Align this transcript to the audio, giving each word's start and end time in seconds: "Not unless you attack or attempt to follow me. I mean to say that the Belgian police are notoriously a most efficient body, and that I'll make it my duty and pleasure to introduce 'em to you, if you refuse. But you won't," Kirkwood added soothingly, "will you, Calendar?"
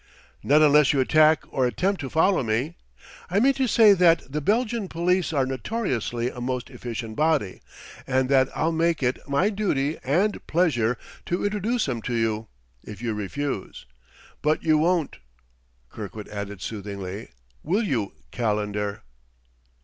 "Not 0.41 0.63
unless 0.63 0.93
you 0.93 0.99
attack 0.99 1.43
or 1.49 1.67
attempt 1.67 2.01
to 2.01 2.09
follow 2.09 2.41
me. 2.41 2.73
I 3.29 3.39
mean 3.39 3.53
to 3.53 3.67
say 3.67 3.93
that 3.93 4.23
the 4.31 4.41
Belgian 4.41 4.87
police 4.87 5.31
are 5.31 5.45
notoriously 5.45 6.27
a 6.31 6.41
most 6.41 6.71
efficient 6.71 7.15
body, 7.15 7.61
and 8.07 8.27
that 8.27 8.49
I'll 8.57 8.71
make 8.71 9.03
it 9.03 9.19
my 9.29 9.51
duty 9.51 9.99
and 10.03 10.41
pleasure 10.47 10.97
to 11.27 11.45
introduce 11.45 11.87
'em 11.87 12.01
to 12.01 12.15
you, 12.15 12.47
if 12.83 12.99
you 13.03 13.13
refuse. 13.13 13.85
But 14.41 14.63
you 14.63 14.79
won't," 14.79 15.19
Kirkwood 15.91 16.29
added 16.29 16.63
soothingly, 16.63 17.29
"will 17.61 17.83
you, 17.83 18.13
Calendar?" 18.31 19.03